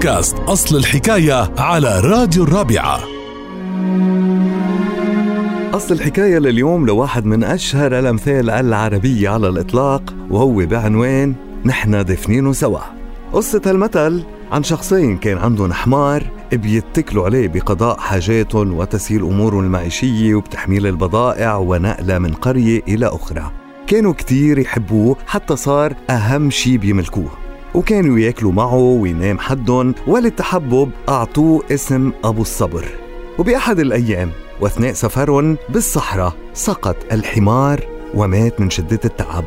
بودكاست 0.00 0.36
أصل 0.38 0.76
الحكاية 0.76 1.50
على 1.58 2.00
راديو 2.00 2.44
الرابعة. 2.44 3.00
أصل 5.76 5.94
الحكاية 5.94 6.38
لليوم 6.38 6.86
لواحد 6.86 7.24
من 7.24 7.44
أشهر 7.44 7.98
الأمثال 7.98 8.50
العربية 8.50 9.28
على 9.28 9.48
الإطلاق 9.48 10.14
وهو 10.30 10.66
بعنوان 10.66 11.34
نحن 11.64 12.04
دفنين 12.04 12.52
سوا. 12.52 12.80
قصة 13.32 13.62
المثل 13.66 14.22
عن 14.52 14.62
شخصين 14.62 15.18
كان 15.18 15.38
عندهم 15.38 15.72
حمار 15.72 16.26
بيتكلوا 16.52 17.24
عليه 17.24 17.48
بقضاء 17.48 17.98
حاجاتهم 17.98 18.74
وتسهيل 18.74 19.22
أمورهم 19.22 19.60
المعيشية 19.64 20.34
وبتحميل 20.34 20.86
البضائع 20.86 21.56
ونقلها 21.56 22.18
من 22.18 22.32
قرية 22.32 22.82
إلى 22.88 23.06
أخرى. 23.06 23.50
كانوا 23.86 24.12
كتير 24.12 24.58
يحبوه 24.58 25.16
حتى 25.26 25.56
صار 25.56 25.94
أهم 26.10 26.50
شي 26.50 26.78
بيملكوه. 26.78 27.39
وكانوا 27.74 28.18
ياكلوا 28.18 28.52
معه 28.52 28.74
وينام 28.74 29.38
حدهم 29.38 29.94
وللتحبب 30.06 30.90
أعطوه 31.08 31.62
اسم 31.70 32.12
أبو 32.24 32.42
الصبر. 32.42 32.84
وبأحد 33.38 33.78
الأيام 33.78 34.30
وأثناء 34.60 34.92
سفرهم 34.92 35.56
بالصحراء 35.68 36.32
سقط 36.54 36.96
الحمار 37.12 37.80
ومات 38.14 38.60
من 38.60 38.70
شدة 38.70 39.00
التعب. 39.04 39.44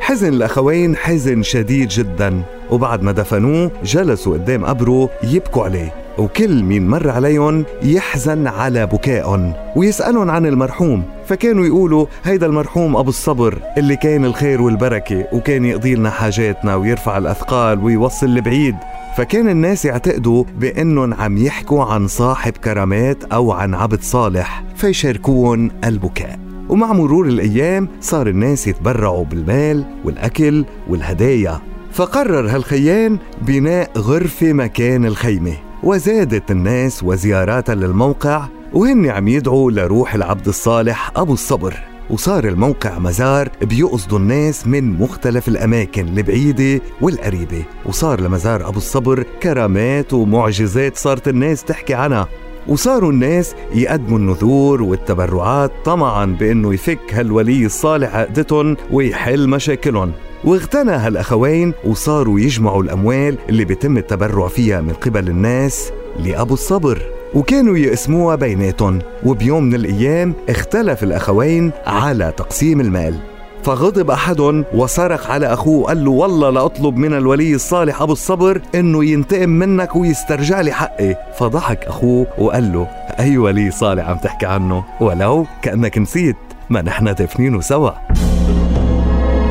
حزن 0.00 0.28
الأخوين 0.28 0.96
حزن 0.96 1.42
شديد 1.42 1.88
جدا 1.88 2.42
وبعد 2.70 3.02
ما 3.02 3.12
دفنوه 3.12 3.70
جلسوا 3.84 4.32
قدام 4.32 4.64
قبره 4.64 5.10
يبكوا 5.22 5.64
عليه. 5.64 6.05
وكل 6.18 6.62
مين 6.62 6.88
مر 6.88 7.10
عليهم 7.10 7.64
يحزن 7.82 8.46
على 8.46 8.86
بكائهم 8.86 9.52
ويسألهم 9.76 10.30
عن 10.30 10.46
المرحوم. 10.46 11.02
فكانوا 11.26 11.66
يقولوا 11.66 12.06
هيدا 12.24 12.46
المرحوم 12.46 12.96
أبو 12.96 13.08
الصبر 13.08 13.58
اللي 13.78 13.96
كان 13.96 14.24
الخير 14.24 14.62
والبركة 14.62 15.26
وكان 15.32 15.64
يقضي 15.64 15.94
لنا 15.94 16.10
حاجاتنا 16.10 16.74
ويرفع 16.76 17.18
الأثقال 17.18 17.84
ويوصل 17.84 18.26
لبعيد 18.26 18.74
فكان 19.16 19.48
الناس 19.48 19.84
يعتقدوا 19.84 20.44
بأنهم 20.58 21.14
عم 21.14 21.38
يحكوا 21.38 21.84
عن 21.84 22.06
صاحب 22.06 22.52
كرامات 22.52 23.24
أو 23.24 23.52
عن 23.52 23.74
عبد 23.74 24.02
صالح 24.02 24.64
فيشاركون 24.76 25.70
البكاء. 25.84 26.38
ومع 26.68 26.92
مرور 26.92 27.26
الأيام 27.26 27.88
صار 28.00 28.28
الناس 28.28 28.66
يتبرعوا 28.66 29.24
بالمال 29.24 29.84
والأكل 30.04 30.64
والهدايا. 30.88 31.60
فقرر 31.92 32.50
هالخيان 32.50 33.18
بناء 33.42 33.90
غرفة 33.98 34.52
مكان 34.52 35.04
الخيمة. 35.04 35.65
وزادت 35.82 36.50
الناس 36.50 37.02
وزياراتها 37.04 37.74
للموقع 37.74 38.46
وهن 38.72 39.10
عم 39.10 39.28
يدعوا 39.28 39.70
لروح 39.70 40.14
العبد 40.14 40.48
الصالح 40.48 41.10
أبو 41.16 41.32
الصبر. 41.32 41.74
وصار 42.10 42.44
الموقع 42.48 42.98
مزار 42.98 43.48
بيقصدوا 43.62 44.18
الناس 44.18 44.66
من 44.66 44.98
مختلف 44.98 45.48
الأماكن 45.48 46.08
البعيدة 46.08 46.82
والقريبة. 47.00 47.64
وصار 47.86 48.20
لمزار 48.20 48.68
أبو 48.68 48.78
الصبر 48.78 49.24
كرامات 49.42 50.12
ومعجزات 50.12 50.96
صارت 50.96 51.28
الناس 51.28 51.64
تحكي 51.64 51.94
عنها. 51.94 52.28
وصاروا 52.68 53.12
الناس 53.12 53.54
يقدموا 53.74 54.18
النذور 54.18 54.82
والتبرعات 54.82 55.72
طمعا 55.84 56.26
بإنه 56.26 56.74
يفك 56.74 57.14
هالولي 57.14 57.66
الصالح 57.66 58.16
عقدتهم 58.16 58.76
ويحل 58.90 59.48
مشاكلهم. 59.48 60.12
واغتنى 60.44 60.92
هالاخوين 60.92 61.72
وصاروا 61.84 62.40
يجمعوا 62.40 62.82
الأموال 62.82 63.38
اللي 63.48 63.64
بيتم 63.64 63.96
التبرع 63.96 64.48
فيها 64.48 64.80
من 64.80 64.92
قبل 64.92 65.28
الناس 65.28 65.90
لأبو 66.18 66.54
الصبر. 66.54 67.02
وكانوا 67.34 67.78
يقسموها 67.78 68.36
بيناتهم 68.36 68.98
وبيوم 69.24 69.62
من 69.62 69.74
الأيام 69.74 70.34
اختلف 70.48 71.02
الأخوين 71.02 71.72
على 71.86 72.32
تقسيم 72.36 72.80
المال. 72.80 73.14
فغضب 73.62 74.10
أحدهم 74.10 74.64
وصرخ 74.74 75.30
على 75.30 75.46
أخوه 75.46 75.78
وقال 75.78 76.04
له 76.04 76.10
والله 76.10 76.50
لاطلب 76.50 76.96
من 76.96 77.14
الولي 77.14 77.54
الصالح 77.54 78.02
أبو 78.02 78.12
الصبر 78.12 78.60
إنه 78.74 79.04
ينتقم 79.04 79.48
منك 79.48 79.96
ويسترجع 79.96 80.60
لي 80.60 80.72
حقي. 80.72 81.16
فضحك 81.38 81.84
أخوه 81.84 82.26
وقال 82.38 82.72
له 82.72 82.86
أي 83.18 83.38
ولي 83.38 83.70
صالح 83.70 84.08
عم 84.08 84.16
تحكي 84.16 84.46
عنه؟ 84.46 84.84
ولو 85.00 85.46
كأنك 85.62 85.98
نسيت 85.98 86.36
ما 86.70 86.82
نحن 86.82 87.14
دفنينه 87.14 87.60
سوا. 87.60 87.90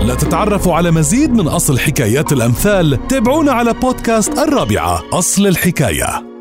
لتتعرفوا 0.06 0.76
على 0.76 0.92
مزيد 0.92 1.32
من 1.32 1.48
أصل 1.48 1.80
حكايات 1.80 2.32
الأمثال 2.32 3.08
تابعونا 3.08 3.52
على 3.52 3.74
بودكاست 3.74 4.38
الرابعة 4.38 5.04
أصل 5.14 5.48
الحكاية. 5.48 6.35